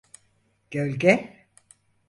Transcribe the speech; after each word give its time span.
Gölge! 0.71 1.39